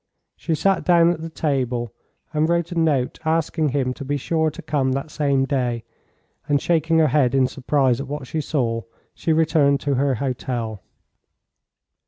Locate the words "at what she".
8.01-8.41